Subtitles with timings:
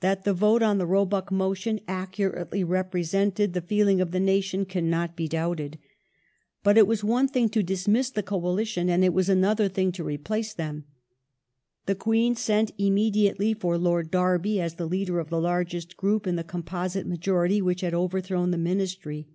[0.00, 4.00] The new That the vote on the Roebuck motion accurately represented Govern | jjg feeling
[4.00, 5.78] of the nation cannot be doubted.
[6.62, 9.28] But it was one thine rnent ^ t" to dismiss the Coalition, and it was
[9.28, 10.86] another thing to replace them.
[11.84, 16.36] The Queen sent immediately for Lord Derby as the leader of the largest group in
[16.36, 19.28] the composite majority which had overthrown the Ministry.